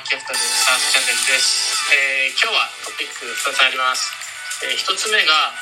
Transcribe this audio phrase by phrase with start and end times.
[0.00, 4.08] ワンキャピタルサーチャンネルです、えー今日はトピック2つあります、
[4.64, 5.52] え1つ目が、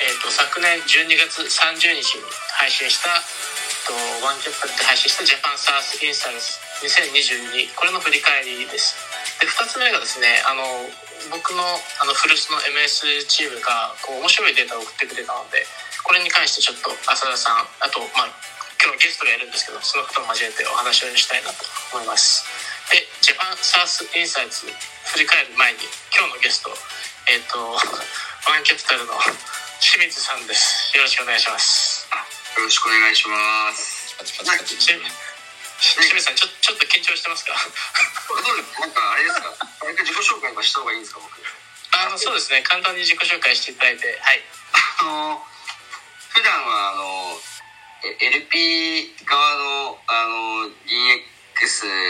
[0.00, 2.24] えー、と昨年12月30日に
[2.56, 6.56] 配信した、えーとワンキャピタルで配信したジャパンサースインサイズ
[6.88, 8.96] 2022これの振り返りです。
[9.44, 10.64] で2つ目がですねあの
[11.28, 15.68] 僕のあの古巣の MS チームがこう面白いデータを送ってくれたので
[16.00, 18.32] これに関してちょっと浅田さんあと、まあ、
[18.80, 22.71] 今日ゲストがいるんですけどその方を交えてお話をしたいなと思います。
[22.92, 24.66] でジャパンサースインサイツ
[25.16, 25.78] 振り返る前に
[26.12, 26.70] 今日のゲスト
[27.32, 27.56] えっ、と
[28.50, 29.14] ワンキャピタルの
[29.80, 30.90] 清水さんです。
[30.96, 32.06] よろしくお願いします。
[32.56, 34.14] よろしくお願いします。
[35.80, 37.54] 清水さんちょちょっと緊張してますか？
[38.80, 39.56] なんかあれですか？
[39.80, 41.32] 早く自己紹介はした方がいいんですか僕？
[41.92, 42.62] あのそうですね。
[42.62, 44.44] 簡単に自己紹介していただいてはい。
[45.00, 45.46] あの、
[46.30, 47.40] 普段はあの、
[48.04, 51.31] え LP 側のあの DX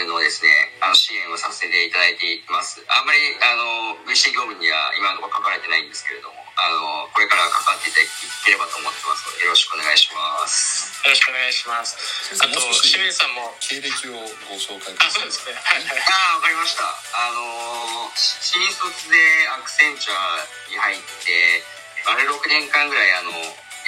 [0.09, 0.49] のですね、
[0.81, 2.81] あの支援をさせていただいています。
[2.89, 8.09] あんまりあの VC 業務には今のところ書かれてないんですけれども、あの、これから関わっていただ
[8.45, 10.93] ければと思ってますので、よろしくお願いします。
[11.01, 11.97] よろしくお願いします
[12.39, 16.87] あと清水さんも経歴をご紹介あそうですねはいはいああ、わかりました。
[16.87, 19.17] あの新卒で
[19.51, 21.65] アクセンチャーに入って、
[22.05, 23.31] あれ6年間ぐらい、あの、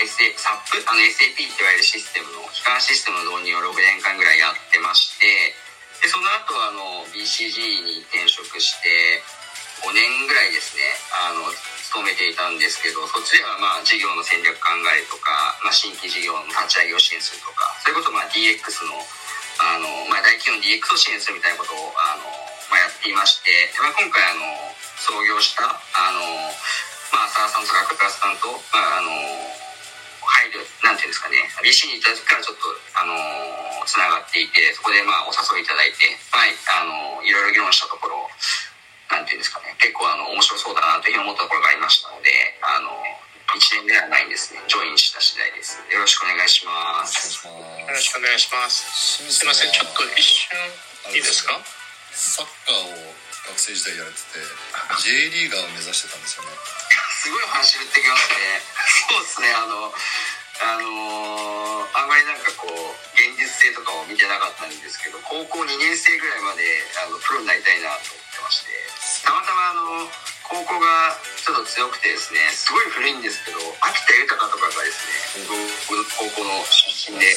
[0.03, 5.55] SA、サップあの SAP って言われるシステムの、基幹システムの導入を6年間ぐらいやってまして、
[6.03, 9.23] で、その後、あの、BCG に転職して、
[9.83, 18.99] 5年ぐらいですね、あの、勤めていたんですけど、そっちではまあ、事業の戦略考えとか、まあ、新規事業の立ち上げを支援するとか、それこそまあ、DX の、
[19.61, 22.27] あの、まあ、大企業の DX を支援するみたいなことを、あの、
[22.71, 24.41] まあ、やっていまして、まあ、今回、あの、
[24.99, 26.19] 創業した、あの、
[27.11, 29.54] まあ、浅田さんとか倉さんと、まあ、あの、
[30.83, 33.15] なんていうんですかね、BC に行った時からちょっと、あの、
[33.85, 38.29] つながっていて、そこでまあ、お誘いいただいて、まあ、あの、いろいろ議論したところ、
[39.11, 42.89] なんていうんですかね、結構、あの、面白そうだなというふうに思ったところがありましたので、あの、
[43.53, 45.77] 1年ではないんですね、ジョインした次第です。
[45.91, 47.47] よろしくお願いします。
[47.47, 48.83] およろしくお願いします。
[48.83, 49.71] ますすいません。
[49.71, 50.57] ちょっと一瞬
[51.13, 51.61] いいですか？
[52.11, 53.13] サッカーを
[53.47, 54.39] 学生時代やられてて
[55.03, 56.49] J リーガーを目指してたんですよね。
[57.21, 58.61] すごい話振ってきますね。
[59.09, 59.93] そうですね、あの、
[60.61, 68.75] あのーあんまりなんかこう、現実性とかを見てなかったんですけど、高校2年生ぐらいまで、あの、プロになりたいなと思ってまして、
[69.23, 70.11] たまたまあの、
[70.43, 75.07] 高校がちょっと強くてですね、すごい古いんですけど、秋田豊とかがです
[75.39, 77.31] ね、高校の出身で、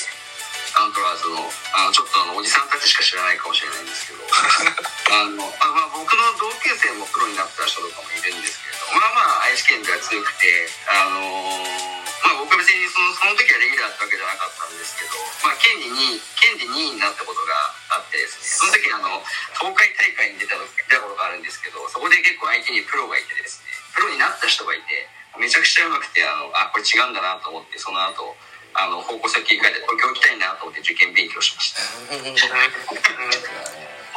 [0.74, 1.38] アントラーズの、
[1.78, 15.14] あの、ちょっとあの、おじさんたちしか知らないかもしれないんですけど、 あの、あまあ、僕の同級生もプロになった人とかもいるんですけれど、まあまあ、愛知県では強くて、あのーまあ僕別にそのその時はレギュラーだってわけじゃなかったんですけど、
[15.44, 19.22] まあ、県で2位、県で2位になったことがあってですね、その時あの、
[19.58, 25.08] 東海大会に出た出たことがあるんですけど、そこで結構相手にプロがいてですね、プロになった人がいて、
[25.38, 28.36] めちゃくちゃうまくて、あの、あ、これ違うんだなと思って、その後、
[28.74, 31.80] あの、方向性を切り替えて東京行きたいなと思って受験勉強しました。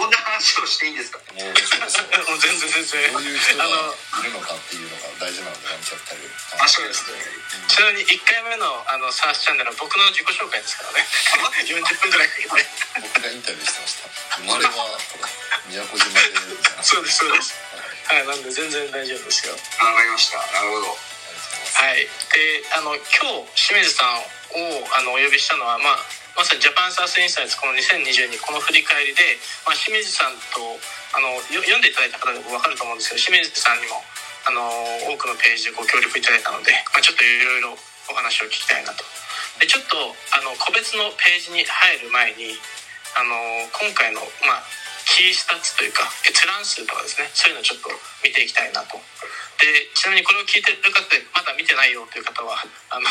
[0.02, 1.22] こんな話をしていいんですか？
[1.38, 2.10] もう面白いですよ
[2.42, 3.14] 全然全然。
[3.14, 3.94] どういう人があの
[4.26, 6.26] いるのかっていうのが大事なのでワンキャピタル
[6.58, 7.06] あ、そうです。
[7.06, 7.22] ね。
[7.70, 11.06] ちなみに1回目のあのサースチャンネルは僕の自己紹介ですからね。
[11.70, 14.10] 40分ぐらいかけて僕がインタビューしてました。
[14.42, 14.98] 生まれは
[15.70, 16.34] 宮古島で
[16.82, 17.54] そうですそうです。
[18.10, 18.18] はい。
[18.18, 19.54] はいなんで全然大丈夫ですよ。
[19.78, 20.38] あわかりました。
[20.52, 20.98] なるほど。
[21.78, 22.10] はい。
[22.34, 23.06] であの今
[23.46, 26.00] 日清水さんをあのお呼びしたのはまあ
[26.36, 29.38] まさにジャパンサースインサイツこの2022この振り返りで、
[29.68, 30.64] まあ、清水さんと
[31.12, 34.00] あの読んでいただいた方でも分かると思うんですけど清水さんにも
[34.48, 34.64] あの
[35.12, 37.78] 多くのページでご協力いただいたので、まあ、ちょっといろいろ
[38.10, 39.04] お話を聞きたいなと。
[39.60, 39.98] でちょっと
[40.34, 42.58] あの個別のページに入る前に
[43.14, 43.36] あの
[43.78, 44.64] 今回の、まあ、
[45.12, 47.28] キースタッツというか閲覧数とかですね。
[47.36, 47.92] そういうのをちょっと
[48.24, 48.96] 見ていきたいなと。
[49.60, 52.58] でちなみにこれを聞いてる方でまだ見てないよという方は
[52.90, 53.06] あの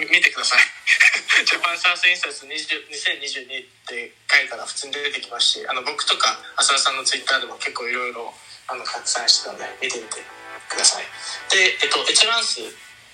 [0.00, 0.64] 見てください。
[1.44, 8.34] ジャパンサースインサイツ20 2022って書いたら普通に出てきますしあの僕とか浅田さんのツイッターでも結構いろいろ
[8.66, 10.24] あの拡散してたので見てみて
[10.68, 11.04] ください。
[11.50, 12.62] で、えっと、閲覧数。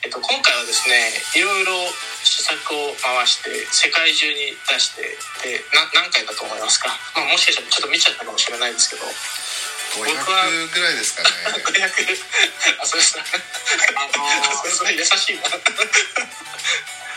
[0.05, 1.73] えっと、今回はですねいろいろ
[2.25, 9.03] 施策を回して世界中に出してでな何回だと思いますか、まあ、もしかしたらちょっと見ちゃったかもしれないですけど。
[9.93, 11.29] 500ぐらいですかね。
[11.69, 14.25] 500あそれさあの
[14.57, 15.43] それそれ優しいな。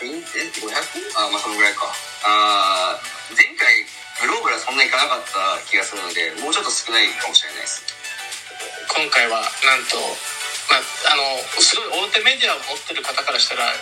[0.02, 1.16] え、500?
[1.16, 1.94] あ、まあそのぐらいか。
[2.22, 3.86] あー前回、
[4.20, 7.82] グローバルはそんなにいかなかった気がするので、もうちょっと少ないかもしれないです。
[8.88, 9.96] 今回はなんと、
[10.68, 13.72] まあ、あのすごい大手メディアを持ってる方からしたら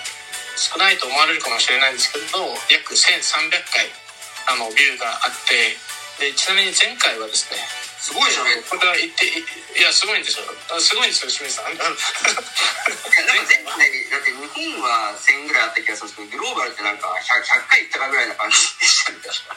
[0.57, 4.04] 少ないと思われるかもしれないんですけど約1300回
[4.47, 5.77] あのビューがあって
[6.21, 7.59] でちなみに前回はですね
[8.05, 10.45] すごいじゃないこれは言っていいやすごいんですよ。
[10.69, 11.73] あすごいんですよ清水さん。
[11.73, 19.25] なんか前回だって日本は1000ぐらいあった気がするんですけどグローバルってなんか 100, 100回いったかぐらいな感じでしたね。
[19.25, 19.57] 確か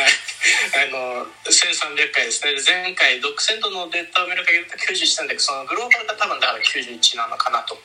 [0.00, 0.16] はい、
[0.88, 2.56] あの1300回ですね。
[2.56, 7.76] で前回独占度のデータを見る限りだと91なんだけどそのグローバルが多分だから91なのかなと。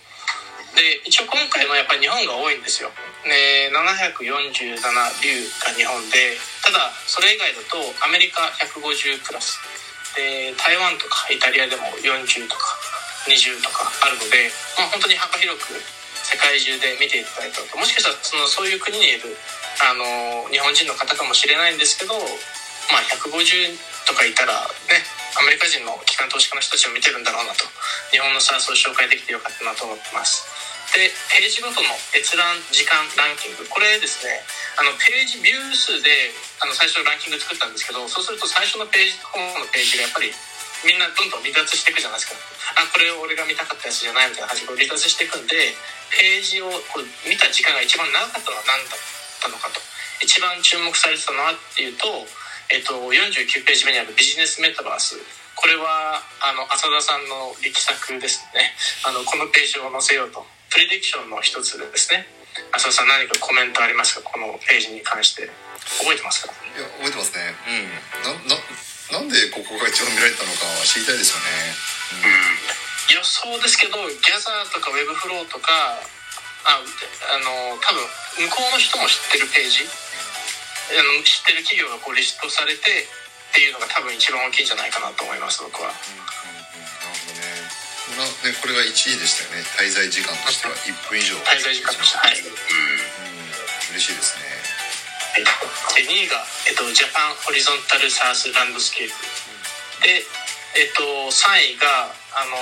[0.76, 2.92] で一応今回もやっぱり日本が多いんですよ
[3.26, 9.58] で747流が日本でただそれ以外だとアメリカ150プラス。
[10.16, 12.80] で台湾とかイタリアでも40とか
[13.28, 14.48] 20とかあるので、
[14.80, 15.76] まあ、本当に幅広く
[16.24, 17.76] 世界中で見ていただいたと。
[17.76, 19.36] もしかしたらそのそういう国にいる
[19.84, 23.28] あの日本人の方かもしれないんですけど、まあ、150
[24.08, 24.54] とかいたら
[24.88, 25.04] ね
[25.36, 27.68] アメリカ人の機関投資家の人たちを見てるんだろうなと。
[28.14, 30.48] 日本のサースを紹介できてよかったなと思ってます。
[30.96, 33.68] でページごとの閲覧時間ランキング。
[33.68, 34.40] これですね
[34.80, 36.32] あのページビュー数で
[36.64, 40.32] あの最初ランキング作ったんですけどそうすると最初のページと後のページがやっぱり
[40.88, 42.40] みんなどんどん離脱していくじゃないですか。
[42.80, 45.76] あこれ俺が見たかったやつじゃないみたいな感じで離脱していくんで
[46.16, 49.00] ページをこう見た時間が一番長かったのは何だっ
[49.44, 49.84] たのかと。
[50.24, 52.08] 一番注目されてたのはっていうと、
[52.72, 55.20] えっと、49ページ目にあるビジネスメタバース。
[55.60, 58.72] これはあの浅田さんの力作ですね。
[59.04, 60.55] あのこのページを載せようと。
[60.76, 62.28] プレディクションの一つでですね。
[62.76, 64.28] 浅田さん何かコメントありますか？
[64.28, 65.48] このページに関して。
[66.04, 66.52] 覚えてますか？
[66.52, 67.56] いや覚えてますね。
[67.64, 68.52] うん。
[68.52, 68.60] な
[69.16, 71.72] ななんでここが一番見られたのかは知りたいですよね、
[73.14, 75.70] 予想ですけどギャザーとかウェブフローとか
[76.66, 79.86] ああの多分向こうの人も知ってるページ？
[79.88, 85.94] あの知ってる企業がこうリストされてっていうのが多分一番大きいんじゃないかなと思います僕は。
[85.94, 86.55] うんうんうん、
[88.16, 89.64] なねこれが1位でしたよね。
[89.76, 91.36] 滞在時間としては1分以上。
[91.44, 92.56] 滞在時間としてはい、うん。
[93.96, 94.48] 嬉しいですね。
[95.36, 99.20] はい、で2位が、えっと、 Japan horizontal SaaS landscape
[100.04, 100.24] で、
[100.80, 102.56] えっと、3位があの、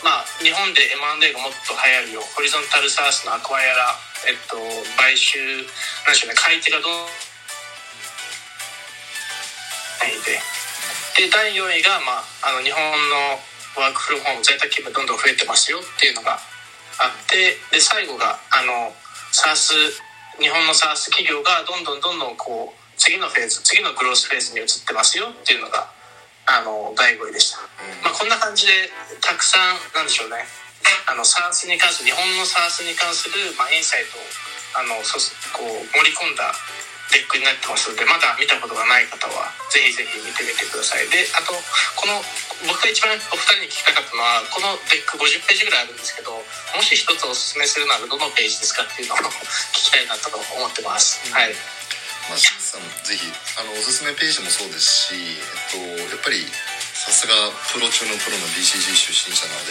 [0.00, 3.92] まあ、日本で M&A がもっと流行るよ horizontal SaaS の acquirer、
[4.24, 4.56] えっと、
[4.96, 5.36] 買収
[6.08, 6.40] なんでしょうね。
[6.40, 7.08] 買い手がどう
[10.24, 10.40] で
[11.24, 13.40] で第4位が、まあ、あの日本の
[13.78, 16.38] ワークフローホーム在宅勤務どんどん増えてますよっていうのが
[16.98, 18.92] あってで最後があの
[19.30, 20.02] SARS
[20.42, 25.90] 日本の SARS 企業がどんどんどんどんこう次のフェーズ次のグロースフェーズに移ってますよっていうのが
[26.46, 27.60] あの第5位でした、
[28.02, 28.90] まあ、こんな感じで
[29.20, 30.42] たくさんなんでしょうね。
[31.06, 34.22] あの SARS に関する日本の SARS に関する、まあ、インサイトを
[34.76, 35.16] あのそ
[35.52, 36.52] こう盛り込んだ
[37.12, 41.08] deck になってますのでまだ見たことがない方はぜひぜひ見てみてください。
[41.08, 41.56] であと
[41.96, 42.20] この
[42.66, 46.42] 僕が一番お二人に聞きたかったのはこの deck 50ページぐらいあるんですけども
[46.82, 49.30] し一つおすすめするならどのページですかっていうのを
[49.72, 51.54] 聞きたいなと思ってます、はい。
[52.28, 53.24] まあ、清水さんもぜひ
[53.56, 56.44] あのおすすめページもそうですし、えっと、やっぱり
[56.98, 57.34] さすが
[57.70, 59.62] プロ中のプロの BCG 出身者なの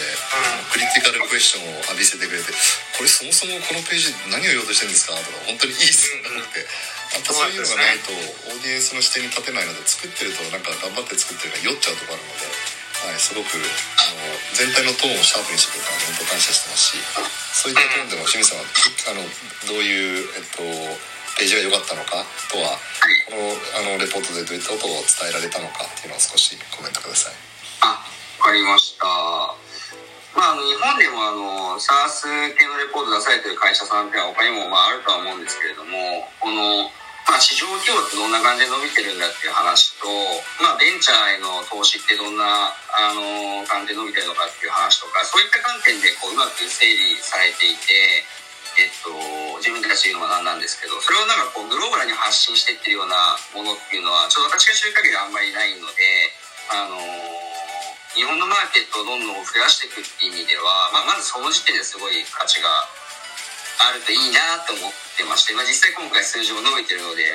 [0.72, 2.48] critical question を浴びせてくれて
[2.96, 5.12] これそもそもこのページ何を言おうとしてるんですか？
[5.20, 6.64] とか本当にいい質問がなくて。
[7.08, 12.44] やっぱそういうのがないとオーディエンスの視点に立てないので作ってるとなんか頑張って作ってるから酔っちゃうところあるので、
[13.08, 17.00] はい、すごくあの全体のトーンをシャープにしてくれたので本当感謝してますし。
[17.64, 18.68] そういったトーンでも清水さんは
[19.08, 19.24] あの
[19.72, 20.60] どういう、えっと、
[21.38, 22.74] ページが良かったのかとは
[23.30, 27.38] このあのレポートでどういったことを伝えられたのかっていうのを少しコメントください。
[27.86, 28.02] あ
[28.42, 29.06] わかりました
[30.38, 36.86] まあ、日本でもあの SARS 系のレポート出されてる会社さんっていうのは他にもまああるとは思うんですけれどもこの、
[37.26, 40.06] まあ、市場規模ってどんな感じで伸びてるんだっていう話と、
[40.62, 48.22] まあ、ベンチャーへの投資ってどんなあの感じで伸びてるのかっていう話とかそういった観点でこううまく整理されていて。
[48.78, 49.10] えっと、
[49.58, 56.30] 自分たちで言うのは何なんですけどそれをなんかこうグローバルに発信してってるようなものっていうのはちょっと私が知る限りあんまりないので
[56.70, 56.94] あの
[58.14, 62.70] 日本のマーケットをどんどん増やしていくっていう意味では、まあ、まずその時点ですごい価値が
[63.82, 67.26] あるといいなと思ってまして、まあ、実際今回数字も伸びてるので、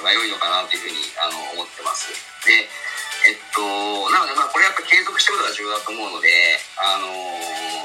[0.00, 2.12] まあ、良いのかなというふうにあの思ってます。
[2.44, 2.68] で
[3.28, 3.60] えっと、
[4.08, 6.32] なので、まあ、これやっぱ継続してことが重要だと思うので、
[6.80, 7.12] あの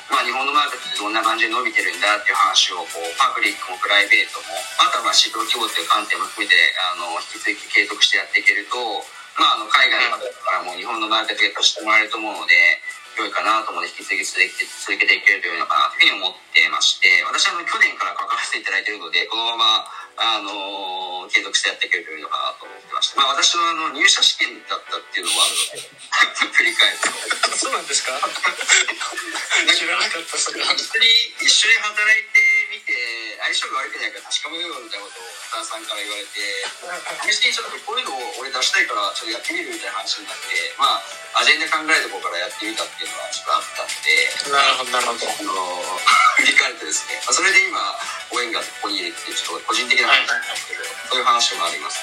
[0.08, 8.80] まあ、日本のマーケットってどんな感じで伸びてるんだっていう話をこうパブリックもプライベートもあとはまあ市場規模という観点も含めてあの引き続き継続してやっていけると、
[9.36, 12.56] まあ、あの海外の方からも日本のマーケットゲットしてもらえると思うので
[13.20, 19.86] 良いかなと思って引き続き続けていけるというのかなというふうに思ってまして私は去年から関わらせていただいているのでこのまま
[20.18, 27.58] あの継続してやっていけるというのかなと思ってまして、まあ、私のあの入社試験だったっていうのもあるので振り返ると。
[27.58, 28.14] そうなんですか？
[29.74, 31.08] 知らなかったそれは一緒に
[31.42, 32.40] 一緒に働いて
[32.72, 36.66] みて相性が悪くないから確かめようみたいなことを田中さんから言われて
[37.32, 40.98] 試しにちょっとこういうのを俺出したいからちょっとやってみるみたいな話になってま
[41.34, 44.52] あアジェンダ考えるところからやってみたっていうのはちょっとあったんで。
[44.52, 45.30] なるほどなるほど。
[45.30, 46.02] あの
[46.38, 47.80] 振り返るとですね、まあそれで今
[48.30, 52.00] ご縁がここにいるっていうちょっと個人的な話なんですけどそういう話もあります。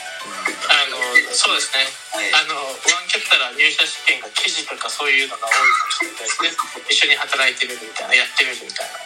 [0.70, 0.98] あの
[1.32, 1.86] そうですね。
[2.12, 2.30] はい。
[2.34, 6.50] あのワンキャピタルは入社試験が記事とかそういうのが多いかもしれないですね。
[6.90, 8.98] 一緒に働いてみるみたいなやってみるみたいな。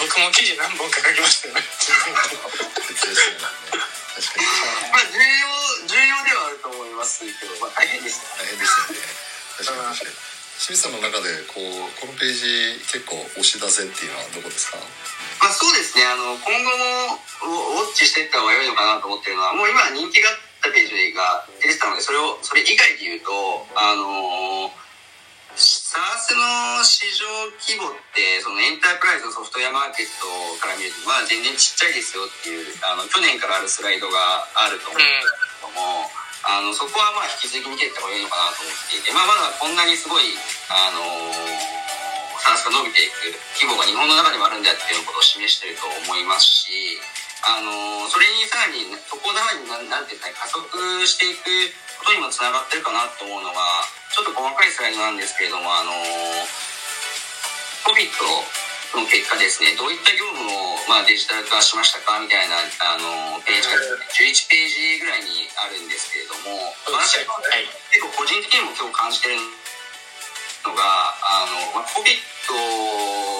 [0.00, 1.62] 僕も記事何本か書きましたよね。
[4.14, 5.46] 重要
[5.86, 14.78] 重要ではあると思いますけど、まあ、大変ですね大変ですよね清水さんの中でこうこのページ結構押し出せっていうのはどこですか？
[15.42, 16.06] まあ、そうですね。
[16.08, 16.72] あの今後
[17.44, 23.28] もウォッチしていった方が良いのかなと思ってるのはもう今人気があったページが出てたのでそれをそれ以外で言うと
[23.76, 24.72] あの
[25.54, 27.28] SARS の市場
[27.60, 30.26] 規模ってそのエンタープライズのソフトウェアマーケット
[30.58, 35.30] から見るとまあ全然ちっちゃいですよっていうあの去年からあるスライドがあると思うんです
[35.60, 36.08] けども、
[36.44, 40.36] あのそこはまあ引き続き見ていった方がいいのかなと思っていて、まあ、まだこんなにすごい
[40.68, 41.00] あの
[42.44, 47.00] SARS が伸びていく規模が日本の中でもあるんだっていうことを示してると思いますし
[47.44, 50.64] あのそれにさらにそこをさらになんていうんですかね加速
[51.08, 55.92] していくことにもつながってるかなと思うのがちょっと細かいスライドなんですけれどもあの
[57.88, 62.20] COVID の結果ですねどういった業務を、まあ、デジタル化しましたか？
[62.20, 63.80] みたいなあのページが
[64.12, 67.64] 11ページぐらいにあるんですけれども私ははい。
[67.90, 69.40] 結構個人的にも今日感じてる
[70.64, 70.82] のが
[71.24, 72.04] あの、まあ、COVID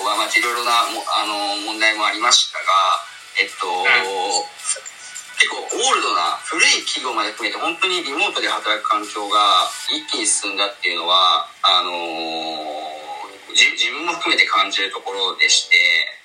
[0.08, 2.64] はまあいろいろなもあの問題もありましたが
[3.34, 3.66] えっと、
[5.42, 11.90] 結構オールドな古い企業まで含めて本当にリモートで働く環境が一気に進んだっていうのはあの
[13.54, 15.78] じ自分も含めて感じるところでして、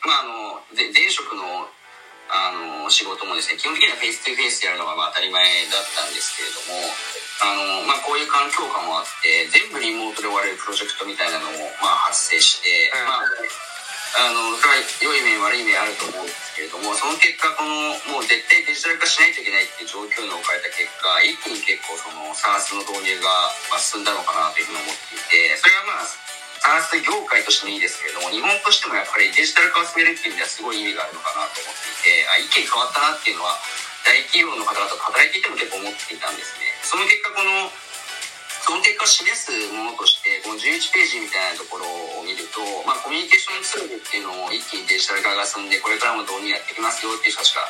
[0.03, 1.69] まあ、あのぜ前職の
[2.29, 5.41] あの仕事もですね基本的にはフェイス2フェイスでやるのがまあ当たり前
[5.73, 6.77] だったんですけれども
[7.41, 13.09] あの、まあ、こういう環境下もあって全部リモートで終われるプロジェクトみたいなのもまあ発生して、うん。
[13.09, 13.69] まあ
[14.17, 14.57] あの
[15.05, 26.09] 良い面悪い面あると思うんですけれどもその結果このもう絶対デジタル化しないといけないっていう状況に置かれた結果一気に結構その SARS の導入がまあ進んだのかなというふうに思っていてそれはまあ
[26.59, 33.55] SARS 業界としてもいいですけれども日本としてもやっぱりデジタル化を進めるっていう意味ではすごい意味があるのかなと思っていてあ意見変わったなっていうのは
[34.03, 36.71] 大企業の方々と働いていても結構思っていたんですね。
[36.83, 37.69] その結果この
[38.69, 47.65] その結果を示すものとしてこの11ページみたいなところを見ると、まあ、コミュニケーションツールっていうのを一気にデジタル化が進んでこれからも導入やっていきますよっていう人たちが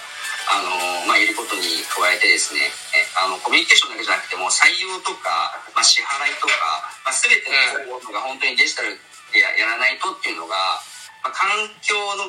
[0.52, 2.68] あの、まあ、いることに加えてですね
[3.16, 9.00] あのコミュニケーションだけじゃなくても採用とか、まあ、支払いとか、まあ、全てのことが本当にデジタル
[9.32, 10.84] でややらないとっていうのが、
[11.24, 11.48] まあ、環
[11.80, 12.28] 境の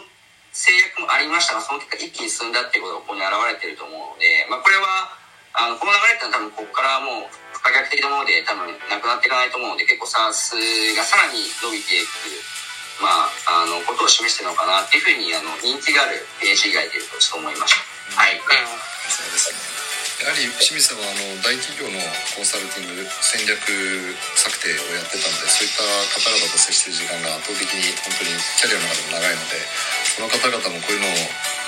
[0.55, 5.19] 制約もありましたがその結果一気に進んだっていうことがここに表れてると思うので、まあ、これは
[5.59, 12.41] あのこの流れってのは多分ここからもう可逆的なもので多分なくなっていかないと思うので結構 SARS がさらに伸びていく、
[13.03, 18.21] まあ、あのことを示してるのかなっていうふうにあの人気があるページ以外でいうとちょっと思いました。
[18.21, 19.71] はいうんそうですね
[20.21, 21.97] やはり清水さんはあの大企業の
[22.37, 23.57] コンサルティング戦略
[24.37, 25.81] 策定をやってたのでそういった
[26.13, 29.65] 方々と接してる時間が圧倒的に本当にキャリアの中でも長いので
[30.13, 31.09] その方々もこういうの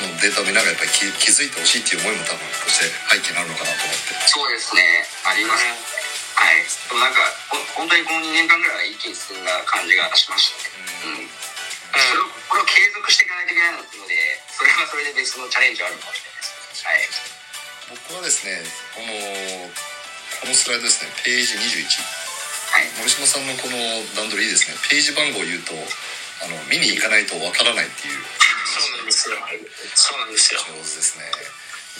[0.02, 4.18] のデータを見ながらやっぱり気気づいてほしいっていう思いも多分として背景にあるのかなと思って。
[4.26, 5.06] そうですね。
[5.24, 6.66] あります、はい。
[6.66, 11.22] でもなんかほ本当にこの2年間ぐらいは一気に進んだ感じがしましたね。
[11.22, 11.42] うん。
[11.92, 14.16] それをこれを継続していかないといけないので
[14.48, 17.20] それはそれで別のチャレンジはあるかもしれないです
[17.92, 17.92] はい。
[17.92, 18.64] 僕はですね
[18.96, 19.68] この
[20.40, 21.12] このスライドですね。
[21.22, 21.84] ページ21
[22.72, 22.88] はい。
[22.96, 23.76] 森島さんのこの
[24.16, 24.76] 段取りいいですね。
[24.88, 25.76] ページ番号を言うと
[26.42, 28.18] あの見に行かないとわからないっていう
[28.72, 29.36] そうなんですよ。
[29.94, 30.60] そうなんですよ。
[30.60, 31.24] 上手ですね。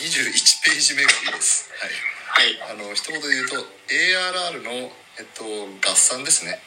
[0.00, 1.68] 21ページ目がいいです。
[1.76, 1.92] はい。
[2.32, 2.72] はい。
[2.72, 4.88] あの一言で言うと ARR の、
[5.20, 6.58] えっと、合算ですね。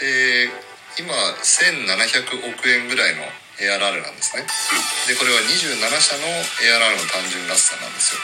[0.00, 0.48] で
[0.98, 3.22] 今1700億円ぐらいの
[3.60, 4.48] ARR なんですね。
[5.06, 6.24] でこれは27社の
[6.64, 8.20] ARR の単純合算なんですよ。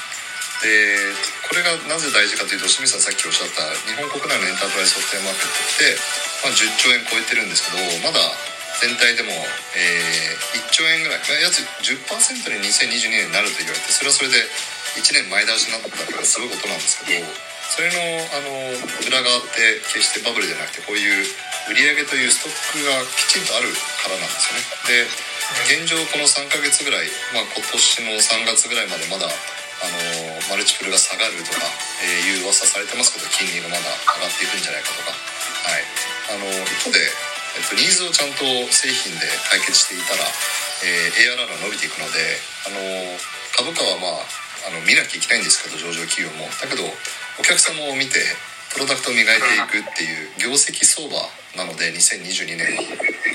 [0.58, 1.14] で
[1.46, 5.94] これがなぜ大事かというと清水さんさっきおっしゃった日本国内のエンタープライズソフトウェアマーケットって、
[6.42, 8.18] まあ、10兆円超えてるんですけどまだ
[8.80, 9.32] 全体でも、
[9.74, 11.18] えー1兆円ぐらい。
[11.18, 14.38] まあ約10%に2022年になると言われてそれはそれで
[14.96, 17.26] 1年前倒しになったからすごいことなんですけど
[17.68, 18.00] それの
[18.32, 18.50] あの
[19.04, 21.26] 裏側って決してバブルじゃなくてこういう
[21.68, 23.68] 売上というストックがきちんとある
[24.00, 24.64] からなんですよね。
[24.88, 31.64] で現状この3ヶ月ぐらい、まあ、今年の3月ぐらいまでまだあのマルチプルが下がるとか、
[32.02, 33.86] えーいう噂されてますけど金利がまだ
[34.18, 35.86] 上がっていくんじゃないかとか、はい、
[36.34, 36.98] あの一方で、
[37.58, 40.22] えっと、ニーズをちゃんと製品で解決していたら
[40.84, 42.78] えー、ARR が伸びていくのであの
[43.58, 46.46] 株価はまああの見なきゃいけないんですけど上場企業も。
[46.46, 48.20] だけどお客様を見て
[48.74, 51.18] プロダクトを磨いていくっていう業績相場
[51.56, 52.82] なので2022年は。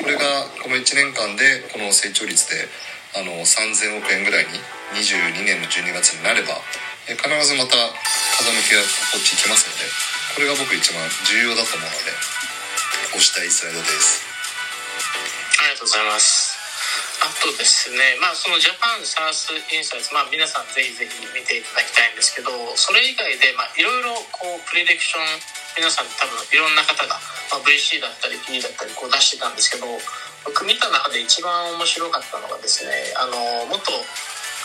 [0.04, 2.68] これがこの1年間でこの成長率で
[3.16, 4.60] あの3000億円ぐらいに
[5.00, 6.60] 22年の12月になれば
[7.08, 7.76] 必ずまた
[8.40, 9.88] 風向きがこっち行きますので
[10.36, 12.43] これが僕一番重要だと思うので
[13.14, 14.26] 押したいスライドです。
[15.62, 16.58] ありがとうございます。
[17.22, 25.24] あとですねまあそのジャパンサースインサイツまあ皆さんぜひぜひ見ていただきたいんですけどそれ以外でまあいろいろこうプレディクション
[25.80, 27.16] 皆さん多分いろんな方が、
[27.54, 29.88] まあ、VC だったり P だったりこう出してたんですけど
[30.44, 33.88] 僕見た中で一番面白かったのがですねあの元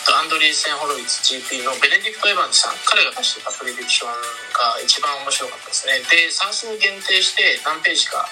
[0.07, 4.14] アンドリーセン・ホロイツ GP のベネディクト・エヴァンズさん彼が出してたプレディクション
[4.55, 6.00] が一番面白かったですね。
[6.07, 8.25] で算数に限定して何ページか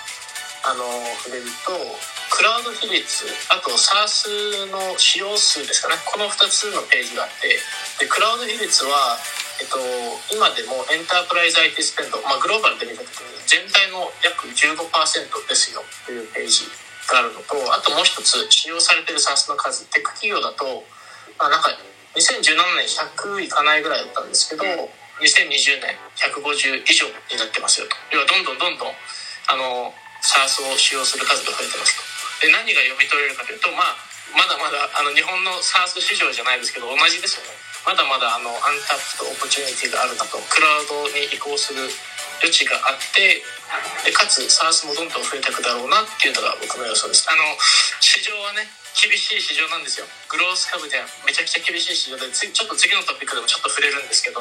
[0.66, 0.82] あの
[1.22, 1.74] 触れると
[2.30, 5.94] クラウド比率あと SARS の使用数ですかね。
[6.06, 7.54] この2つのページがあって
[8.02, 9.14] でクラウド比率は、
[9.62, 9.78] えっと、
[10.34, 14.90] 今でもエンタープライズ IT スペンド、まあ、グローバルで見た時に全体の約15%
[15.46, 15.86] ですよ。
[16.02, 16.66] というページ
[17.06, 20.82] があるのとあともう一つ使用されてる SARS の数テック企業だと
[21.38, 21.70] あ、なんか
[22.16, 24.64] 2017年100いかないぐらいだったんですけど
[25.20, 27.96] 2020年150以上になってますよと。
[28.12, 31.96] 要はどんどんどんどんあの SARS を使用する数が増えてます
[32.40, 32.46] と。
[32.46, 33.96] で何が読み取れるかというと、まあ、
[34.36, 37.52] まだまだあの日本の SARS 市場じゃないですけど同じですよね。
[37.84, 40.36] まだまだあのアンタップとオプチュニティがあるなと。
[40.36, 41.88] クラウドに移行する
[42.44, 43.40] 余地があって
[44.04, 47.24] でかつ SARS もどんどん増えていくだろうなっていうのが僕の予想です。
[47.28, 47.56] あの
[48.00, 50.06] 市場はね厳しい市場なんですよ。
[50.28, 54.40] グロース株ではめちゃくちゃ厳しい市場でちょっと次のトピックでもちょっと触れるんですけど。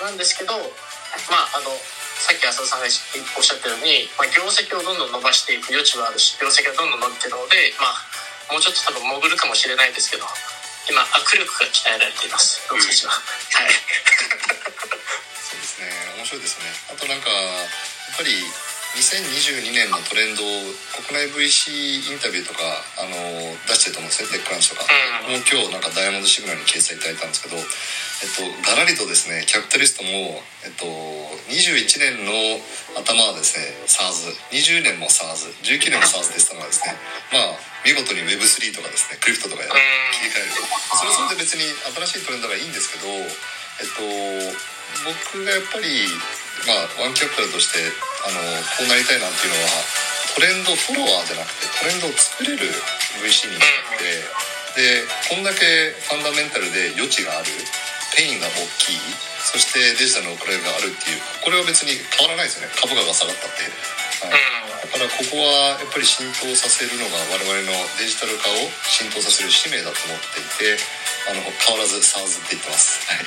[0.00, 1.68] なんですけどまああの
[2.16, 2.88] さっき浅田さんが
[3.36, 10.24] おっしゃったように、まあ、業績をどんどん伸ばしていく余地はあるし業績がどんどん伸びてるのでまあもうちょっと多分潜るかもしれないですけど
[10.88, 12.64] 今握力が鍛えられています。
[12.66, 13.70] 僕たちは、はい。
[15.38, 15.86] そうですね。
[16.16, 16.72] 面白いですね。
[16.90, 17.36] あとなんかや
[18.16, 18.32] っぱり
[18.90, 20.46] 2022年のトレンドを
[20.98, 22.66] 国内 VC インタビューとか
[22.98, 23.14] あの
[23.70, 24.82] 出してると思うんですねテックランチとか、
[25.30, 30.90] もう今日なんかダイヤモンドシグナルに掲載いただいたんですけど、えっと、がらりとですねキャピタリストも、えっと、
[31.54, 32.34] 21年の
[32.98, 36.98] 頭はですね SARS20 年も SARS19 年も SARS でしたのがですね
[37.30, 39.70] まあ見事に Web3 とかですねクリプトとかや
[40.18, 40.66] 切り替える。
[40.98, 41.62] それはそれで別に
[41.94, 44.70] 新しいトレンドがいいんですけどえっと
[45.06, 46.10] 僕がやっぱり
[46.66, 47.80] まあワンキャピタルとして
[48.26, 48.40] あの
[48.76, 49.84] こうなりたいなっていうのは
[50.36, 52.68] トレンドフォロワーじゃなくてトレンドを作れる
[53.24, 54.40] VC にしたくて
[54.76, 57.50] でこんだけファンダメンタルで余地がある
[58.14, 58.98] ペインが大きい
[59.40, 62.74] そしてデジタルの遅れがあるっていうこれは別に変わらないですよね。
[62.76, 63.66] 株価が下がったって、
[64.26, 64.36] はい、
[64.84, 70.78] だからここはやっぱり浸透させるのが我々のデジタル化を浸透させる使命だと思っていて
[71.30, 73.24] あの変わらず SARS って言ってます、はい、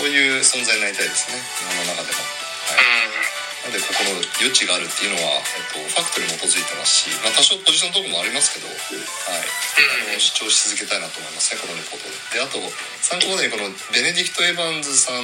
[0.00, 1.36] そういう存在になりたいですね。
[1.60, 2.24] 日本の中でも。
[2.24, 3.20] はい。
[3.60, 12.16] なのでここの余地があるっていうのは、えっと、ファクトに基づいてますし、まあ、多少ポジショントークもありますけど、はい、あの主張し続けたいなと思いますねこのレポートで。
[12.32, 12.56] であと
[13.04, 15.20] 参考までにこのベネディクト・エヴァンズさん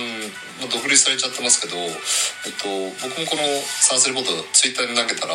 [0.60, 2.68] も独立されちゃってますけど、えっと、
[3.00, 5.32] 僕もこのサースレポートツイッターに投げたら、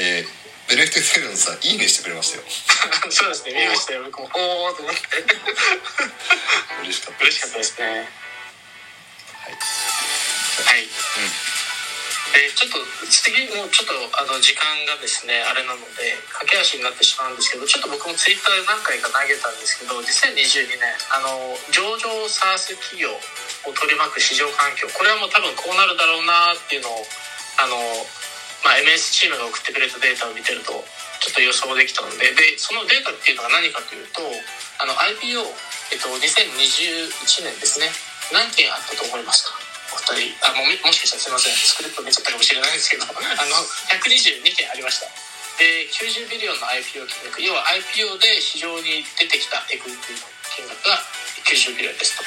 [0.00, 0.40] えー
[0.72, 2.44] ベネディクト・エヴァンズさんいいねしてくれましたよ。
[3.12, 4.04] そうですね見ましたよ。
[4.04, 5.00] 僕もおおと思って
[6.80, 8.08] 嬉しかった嬉しかったですね
[9.42, 11.52] はい、はい、うん。
[12.32, 12.80] えー、ちょっと
[13.12, 20.80] 次もちょっとあの時間がですねあれなので駆け足になってしまうんですけどちょっと僕もツイッターで何回か投げたんですけど2022年
[21.12, 27.04] あの上場 SARS 企業を取り巻く市場環境これはもう多分こうなるだろうなっていうのを
[27.60, 27.76] あの、
[28.64, 30.72] まあ、MS チームが送ってくれたデータを見てると
[31.20, 34.24] ちょっと予想できたのででそのデータっていうのが何かというと
[34.80, 35.44] あの IPO、
[35.92, 37.92] えっと、2021年ですね
[38.32, 39.54] 何件あったと思いますか？
[39.92, 40.48] お二人。
[40.48, 41.54] あももしかしたらすいません。
[41.54, 43.04] スクリプト見ちゃったかもしれないんですけど。
[43.08, 43.56] あの
[43.92, 45.06] 122件ありました。
[45.58, 50.96] で90 billion の IPO 金額要は IPO で市場に出てきたエクイティの金額が
[51.44, 52.24] 90 billion ですと。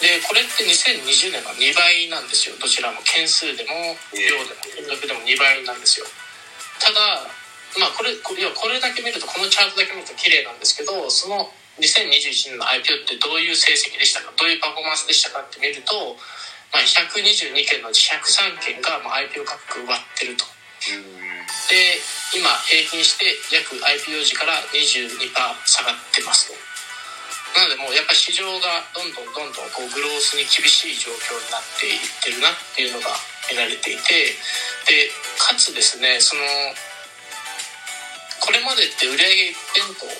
[0.00, 2.56] でこれって2020年の2倍なんですよ。
[2.56, 6.06] どちらも件数でも量でも金額でも2倍なんですよ。
[6.80, 7.28] ただ
[7.76, 14.32] まあこれ要はこれだけ見るとこのチャートだけ見ると綺麗なんですけどその2021年の IPO ってどういう成績でしたか？
[14.36, 16.16] どういうパフォーマンスでしたかって見ると
[16.74, 20.42] まあ、122件のうち103件がまあ IPO 価格割ってると。
[21.70, 22.02] で
[22.34, 25.30] 今平均して約 IPO 時から22%
[25.64, 26.58] 下がってますと。
[27.54, 33.14] なのでもうやっぱ市場がどんどんどんどんこうグロースに厳しい状況になっていってるなっていうのが
[33.46, 34.34] 見られていて
[34.90, 35.06] で
[35.38, 36.42] かつですねその
[38.42, 40.10] これまでって売上一辺倒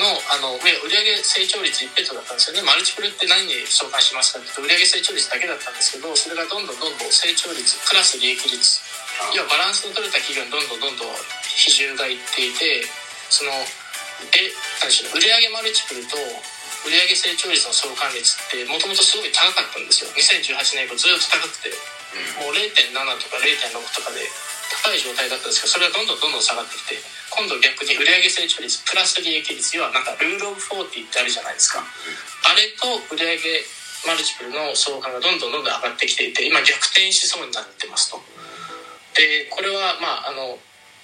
[0.00, 2.62] のあの売上成長率一辺倒だったんですよね。
[2.66, 8.60] マルチプルって何に相関しますかって言うと売上成長率だけだったんですけどそれがどんどんどんどん成長率プラス利益率。
[9.34, 11.14] 要はバランスの取れた企業にどんどんどんどん
[11.46, 12.82] 比重がいっていて
[13.30, 13.54] その
[14.34, 14.50] え
[14.82, 16.18] 何でしょう売上マルチプルと
[16.84, 20.10] 売上成長率の相関率ってもともとすごい高かったんですよ。
[20.12, 21.70] 2018年以降ずっと高くて。
[22.38, 24.22] もう0.7とか0.6とかで
[24.82, 26.98] 高い状態だったんですけどそれがどんどんどんどん下がってきて
[27.30, 31.82] 今度逆に売上成長率プラス利益率要はなんか rule of forty ってあるじゃないですか。
[31.82, 33.38] あれと売上
[34.06, 38.20] マルチプルの相関がどんどんどんどん上がってきていて今逆転しそうになってますと。
[39.16, 40.58] でこれはまああの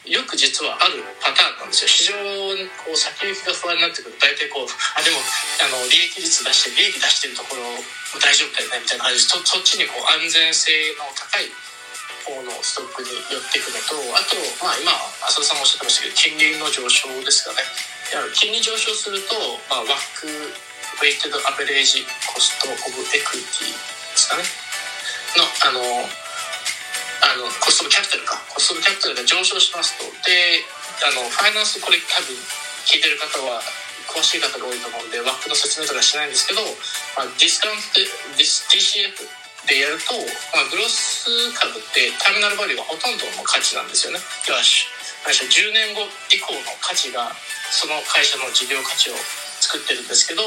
[0.06, 1.88] よく実はあるパターンなんですよ。
[1.88, 2.16] 市場
[2.54, 5.20] にこう先行きが不安になってくると大体こうあでも
[5.61, 7.62] あの利益率出して利益出してるところ
[8.20, 11.52] 大丈夫だよねみたいな感じでそそっちにこう安全性の高い
[12.30, 14.94] 方のストックに寄っていくのとあと、まあ、今
[15.26, 17.66] 浅田さんもおっしゃってましたけど金利の上昇ですかね。
[18.34, 19.34] 金利上昇すると、
[19.70, 24.46] まあ、 WACC weighted average cost of equity ですかね。
[25.38, 25.82] のあの
[27.22, 28.38] あのコストオブキャピタルか。
[28.50, 30.06] コストオブキャピタルが上昇しますと。
[30.26, 30.62] で
[31.06, 32.34] あのファイナンスこれ多分
[32.86, 33.62] 聞いてる方は
[34.10, 36.60] 詳しい方が多いと思うんでワックの説明とかしないんですけど、
[37.14, 38.02] まあ、ディスカウント
[38.34, 40.16] ディス DCF でやると、
[40.57, 47.33] まあ、グロス株ってターミナルバリューがほとんどの価値なんですよね要は10年後以降の価値が
[47.70, 49.16] その会社の事業価値を
[49.61, 50.42] 作ってるんですけど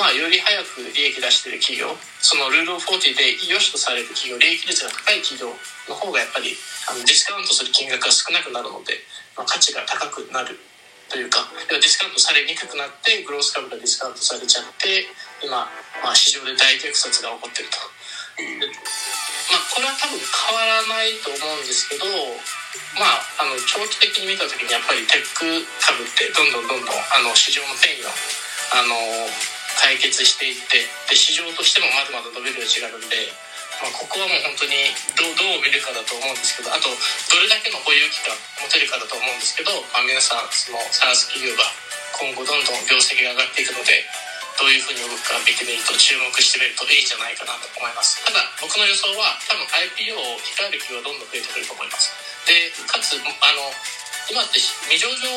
[0.00, 1.92] まあ、より早く利益出してる企業
[2.24, 6.56] その rule of forty で良しとされる企業利益率が高い企業の方がやっぱり
[6.88, 8.96] あのディスカウントする金額が少なくなるので、
[9.36, 10.56] まあ、価値が高くなる
[11.12, 15.04] というかディスカウントされにくくなってグロース株がディスカウントされちゃって
[15.44, 15.68] 今、
[16.00, 17.99] まあ、市場で大虐殺が起こってると。
[19.50, 22.06] まあ、これは多分変わらないと思うんですけど、
[22.94, 28.10] まあ、あの長期的に見た時にやっぱりテック株ってどんどんどんどんあの市場の転移を
[28.70, 28.94] あの
[29.80, 33.32] 解決していってで市場としてもまだまだ伸びる余地があるんで、
[33.82, 36.92] まあ、ここはもう本当にどうどう見るかだと思うんですけどあと
[37.32, 41.66] どれだけの保有期間持てるかだと思うんですけど、まあ、皆さんその SARS 企業が
[42.20, 44.04] 今後どんどん業績が上がっていくので
[44.60, 48.20] どういうふうに動くか見てみると注目してみるといいんじゃないかなと思います。
[48.20, 49.64] ただ僕の予想は多分
[49.96, 52.12] IPO を控える企業がどんどん増えてくると思います。
[52.44, 53.24] でかつあ
[53.56, 53.72] の
[54.28, 55.32] 今って未上場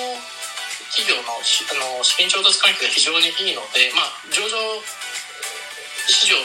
[0.91, 4.59] 企業のあの資金調達環境が非常にいいので、まあ、上場
[6.05, 6.43] 市場の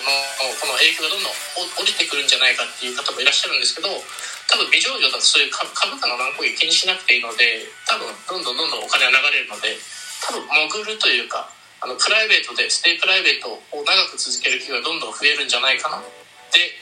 [0.57, 1.35] この影響がどんどん
[1.77, 5.69] 降りてくるんじゃないかっていう方もいらっしゃるんですけど多分未上場だとそういう株
[6.01, 9.77] 価の乱高下気にしなくていいので多分どんどんどんどんお金が流れるので
[10.25, 16.03] 多分潜るというかあのプライベートでステイプライベートを長く続ける企業がどんどん増えるんじゃないかな。
[16.51, 16.75] で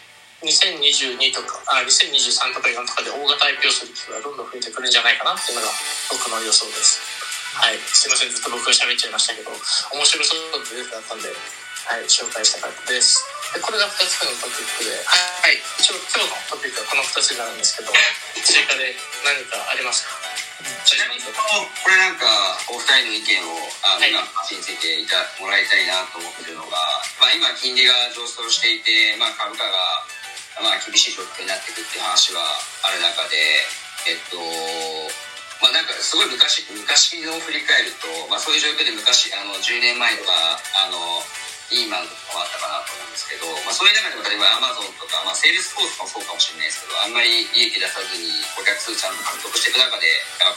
[0.44, 5.72] 2022とかあ2023とか4とかで大型 IPO する企業がどんどん増えてくるんじゃないかなっていうのが
[6.12, 7.00] 僕の予想です。
[7.56, 7.80] はい。
[7.88, 8.30] すいません。
[8.32, 12.04] ずっと僕が喋っちゃいましたけど面白そうで出てたんではい。
[12.08, 13.24] 紹介したかったです。
[13.52, 15.56] でこれが2つ目のトピックではい。
[15.80, 17.92] 一応今日のトピックはこの2つになるんですけど
[18.44, 18.92] 追加で
[19.24, 20.25] 何かありますか？
[20.56, 21.28] ちなみにこ
[21.92, 22.24] れなんか
[22.72, 26.80] お二人の意見をあの、はい、についていたもらいたいなと思ってるのが、
[27.20, 30.00] まあ、今金利が上昇していて、まあ、株価が、
[30.64, 32.40] まあ、厳しい状況になっていくっていう話は
[32.88, 33.36] ある中で
[34.08, 34.40] えっと
[35.60, 40.32] まあなんかすごい昔昔の振り返ると、まあ、そういう状況で昔あの10年前とか
[40.84, 40.96] あの
[41.72, 50.06] リーマンとかもあったかなと思うんですけど、まあ、そういう中でも例えばアマゾンとか、まあ、セールスフォースもそうかもしれないですけどあんまり利益出さずに顧客数ちゃんと獲得していく中で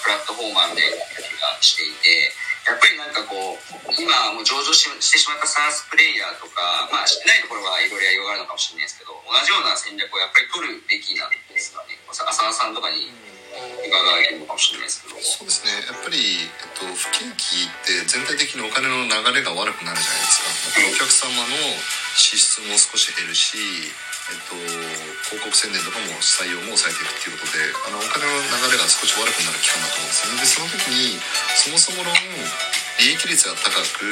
[0.01, 2.31] プラットフォーマーでがしていて
[2.67, 11.97] やっぱりなんかこう今もう上場してしまった SaaS プレイヤーとか、まあ、してないところはいろいろやりようがあるのかもしれないですけど同じような戦略をやっぱり取るべきなんですかね。
[12.13, 13.09] 浅田さんとかに
[13.59, 13.91] 伺
[14.29, 15.71] えるのかもしれないですけどそうですね。
[15.87, 20.83] やっぱり、えっと、不景気って全体的にお金の流れが悪くなるじゃないですか。
[20.83, 21.55] お客様の
[22.15, 23.57] 支出も少し減るし、
[24.29, 24.53] えっと、
[25.33, 30.43] 広告宣伝とかも採用も抑えていくっていうことであのお金の流れが少し悪くなる期間だと思うんですよね。
[30.43, 31.17] でその時に
[31.57, 32.13] そもそも論
[32.99, 34.05] 利益率が高く、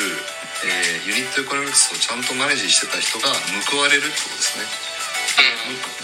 [0.66, 3.30] えー、 unit economics をちゃんとマネージしてた人が
[3.68, 4.97] 報われるってことですね。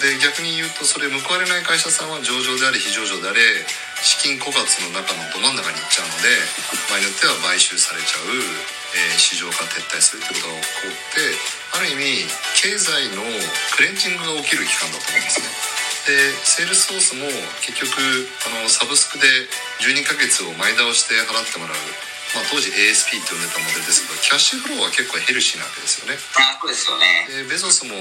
[0.03, 3.39] で逆に言うとそれ報われない会社さんは上場であれ非上場であれ
[4.03, 6.27] 資金枯渇の中のど真ん中に行っちゃうので
[6.91, 8.35] 場合によっては買収されちゃう、
[8.99, 12.27] えー、市場から撤退するってことが起こってある意味
[12.59, 13.23] 経済の
[13.79, 15.47] クレンジングが起きる期間だと思うんですね。
[16.03, 17.31] でセールスソースも
[17.63, 17.95] 結局
[18.43, 19.25] あのサブスクで
[19.79, 21.79] 12ヶ月を前倒して払ってもらう
[22.33, 26.17] まあ、当時 ASP って呼んでたモデルですけどキャッシュフローは結構ヘルシーなわけですよね。
[26.33, 27.93] あそうですよねでベゾスも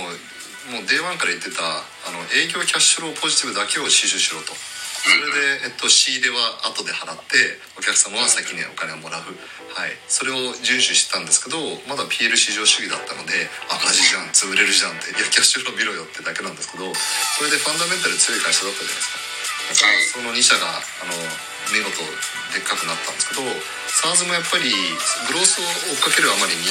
[0.70, 1.62] もう Day1 から言ってた
[2.07, 4.55] あの営業キャッシュフローポジティブだけを死守しろと。
[5.03, 5.27] それ
[5.59, 9.27] で、えっと、仕入れは後で払ってお客様は先にお金をもらう、
[9.75, 11.59] はい、それを遵守してたんですけど
[11.90, 19.33] まだ PL 市場主義だったので赤字じゃん潰れるじゃんっていやキャッシュフロー見ろよってだけなんですけどそれでファンダメンタル強い会社だったじゃないですか。
[20.14, 21.18] その2社があの
[21.75, 21.98] 見事
[22.53, 24.70] でっかくなったんですけど SaaS もやっぱり
[25.27, 25.66] グロースを
[25.98, 26.62] 追っかけるあまりに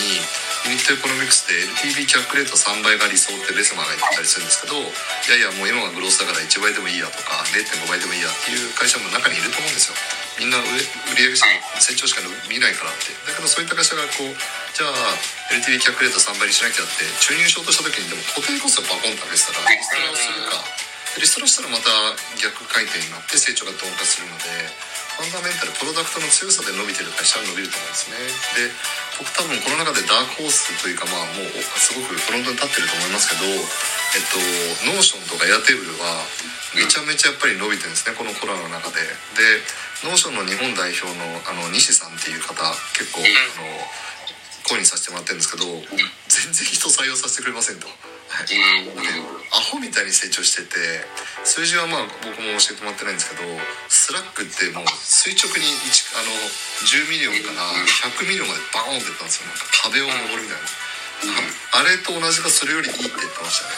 [0.62, 4.86] unit economics で LTV キャックレート3倍が理想ってベッセマーが言ったりするんですけどい
[5.34, 9.98] やいやもう今がグロースだから1倍でもいいやとか0.5倍でもいいやっていう会社も中にいると思うんですよ。
[10.38, 10.64] みんな売
[11.18, 13.10] 上成長しか見ないからって。
[13.26, 14.38] だけどそういった会社がこう
[14.78, 15.18] じゃあ
[15.50, 20.62] LTV キャックレート3倍にしなきゃって注入しようとした時にでも固定コストバコンと上げてたらリストラをするか。
[21.20, 21.90] リストラしたらまた
[22.40, 24.46] 逆回転になって成長が鈍化するので
[25.22, 28.18] ファンダメンタルプロダクトの強さで伸びてる会社は伸びると思うんですね。
[28.58, 28.74] で
[29.22, 36.26] 僕多分この中でダークホースというかまあもうすごくフロントに立ってると思いますけどえっと Notion とか Airtable は
[36.74, 39.06] めちゃめちゃやっぱり伸びてるんですねこのコロナの中で。
[39.38, 39.62] で
[40.02, 42.58] ノーションの日本代表のあの西さんっていう方
[42.98, 43.30] 結構あ
[43.62, 43.70] の
[44.72, 47.92] 懇意にさせてもらってるんですけど全然人採用させてくれませんと。
[48.32, 48.56] はい、で
[49.52, 51.04] アホみたいに成長してて
[51.44, 53.44] 数字はまあ僕も教えてもらってないんですけど
[53.92, 56.32] スラックってもう垂直に1あの
[56.88, 57.68] 10ミリオンから
[58.16, 59.52] 100ミリオンまでバーンっていったんですよ。
[59.52, 60.72] なんか壁を登るみたいな、
[61.76, 63.76] あれと同じかそれよりいいって言ってましたね。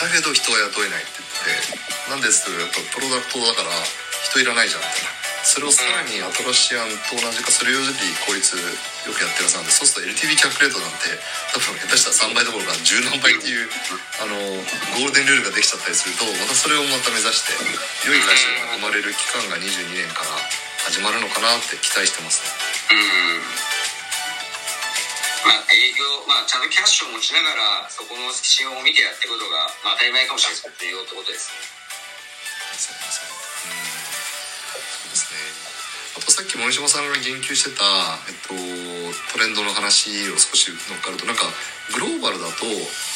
[0.00, 3.76] だけど人は雇えないって言ってなんですけどやっぱプロダクトだから
[4.24, 7.86] 人いらないじゃんみたいなそれをさらに Atlassian と同じかそれより
[8.26, 8.62] 効率よ
[9.14, 11.14] くやってるやつなんでそうすると LTV キャックレートなんて
[11.54, 13.70] 多分下手したら3倍どころか10何倍っていう
[14.20, 14.34] あの
[14.98, 17.54] ゴールデンルールができちゃったりするとまたそれをまた目指して
[18.06, 20.36] 良い会社が生まれる期間が22年から
[20.88, 22.48] 始まるのかなって期待してますね。
[25.44, 31.78] まあ、営業、まあ、ちゃんとキャッシュを持ちながらそこの指標を見てやっていくことが、まあ、当たり前かもしれないですけど重要ってことですね。
[36.16, 37.84] あとさっき森島さんが言及してた、
[38.26, 38.54] えっと、
[39.32, 41.46] トレンドの話を少し乗っかるとなんか
[41.94, 42.66] グローバルだと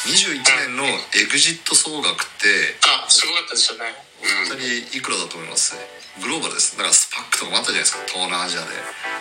[0.06, 0.38] 21
[0.70, 3.90] 年のエグジット総額ってあすごかったですよね。
[4.22, 5.74] お二人いくらだと思います？
[6.22, 6.76] グローバルです。
[6.78, 8.04] だからスパックとかもあったじゃないですか。
[8.06, 8.70] 東南アジアで。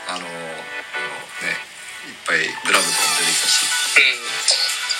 [0.07, 1.57] あのあのね
[2.05, 3.65] いっぱいグラブとかも出てきたし。
[3.65, 4.21] うん。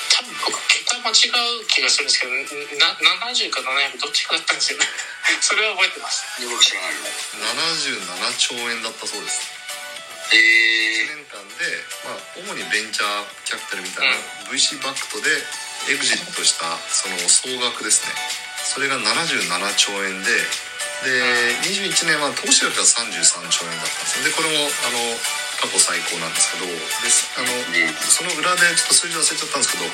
[0.09, 0.70] 多分
[1.01, 2.93] 間違う気がするんですけどな
[3.25, 4.85] 70か700どっちかだったんですよね。
[5.41, 6.23] それは覚えてます。
[6.45, 9.41] 僕知らない77兆円だったそうです。
[10.33, 10.37] え。
[10.37, 11.65] ー、1年間で、
[12.05, 14.15] まあ、主にベンチャーキャピタルみたいな
[14.53, 15.29] VC バックトで
[15.89, 18.13] エグジットしたその総額ですね。
[18.63, 20.29] それが77兆円で
[21.01, 24.23] で21年は投資額が33兆円だったんですよ。
[24.25, 25.17] でこれもあの
[25.61, 26.73] 過去最高なんですけどで
[27.37, 29.85] あのその裏でちょっと数字忘れちゃったんですけど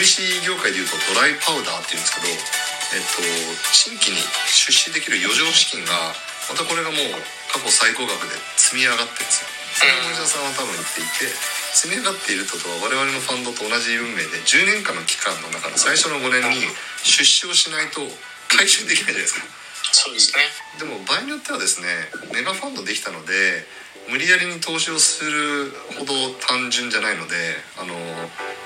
[0.00, 3.24] VC 業界でいうとドライパウダーっていうんですけどえっと、
[3.72, 4.20] 新規に
[4.52, 6.12] 出資できる余剰資金が
[6.44, 7.16] またこれがもう
[7.48, 9.48] 過去最高額で積み上がってるんですよ。
[9.72, 11.32] それを森田さんは多分言っていて
[11.72, 16.68] 積み上がっているとは我々のファンドと同じ運命で10年間の期間の中の最初の5年に
[17.00, 18.04] 出資をしないと
[18.52, 19.48] 回収できないじゃないですか。
[19.96, 20.44] そうですね。
[20.76, 21.88] でも場合によってはですね
[22.36, 23.64] メガファンドできたので
[24.10, 26.12] 無理やりに投資をするほど
[26.46, 27.34] 単純じゃないので
[27.78, 27.94] あの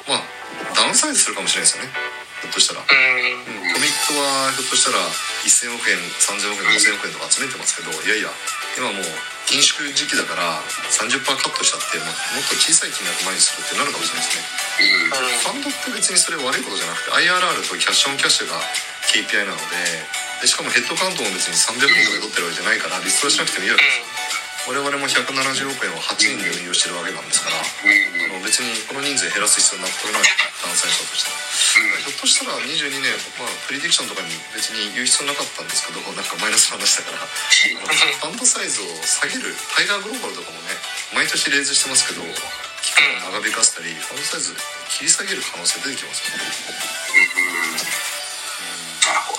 [0.09, 0.25] まあ
[0.75, 1.91] ダウンサイズするかもしれないですよね。
[2.41, 3.73] ひょっとしたら、うん。
[3.73, 8.29] コミットはひょっとしたら1000億円3000億円5000億円とか集めてますけどいやいや
[8.77, 9.05] 今もう
[9.49, 10.61] 緊縮時期だから
[10.93, 12.05] 30%カットしちゃっても
[12.37, 14.45] もっと小さい金額前にするってなるかもしれないですね。
[14.85, 15.33] うん。
[15.41, 18.61] ファンドって別にそれ悪いことじゃなくて IRR とキャッシュオンキャッシュが
[19.09, 24.26] KPI なのででしかもヘッドカウントも別に300人とか取ってるわけじゃないからリストラしなくてもいいわけですよ
[24.67, 30.27] 我々も170億円を8人で運用してるわけなんですからあの別にこの人数減らす必要なくない
[30.59, 31.39] ダウンサイドだとしたら
[32.03, 37.23] ひょっとしたら22年、まあ、プリディクションとかに別に言う必要なかったんですけどなんかマイナスの話だから。
[37.31, 40.75] ファンドサイズを下げるタイガーグローバルとかもね
[41.15, 42.23] 毎年レーズしてますけど
[42.83, 44.57] 期間を長引かせたりファンドサイズ
[44.91, 46.45] 切り下げる可能性出てきますよね。
[49.07, 49.39] なるほど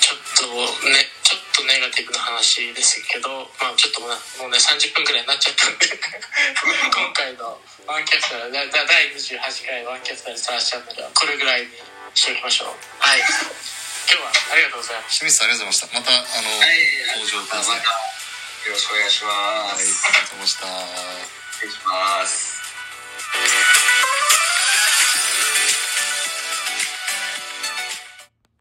[0.00, 1.19] ちょっとね
[1.60, 4.08] とネガティブな話ですけどまあちょっとも
[4.48, 11.68] うね30分くらいになっちゃったんで 今回のワンキャピタルだだ第28回ワンキャピタルサーチャンネルはこれぐらいに
[12.14, 12.76] しておきましょう。
[12.98, 13.20] はい。
[13.20, 15.20] 今日はありがとうございました。
[15.20, 16.12] 清水さんありがとうございました。
[16.14, 16.78] またあの、はい。
[17.14, 17.76] 登場ください。
[17.76, 20.66] よろしくお願いしまはいありす、がとうございました。
[21.52, 22.60] 失礼します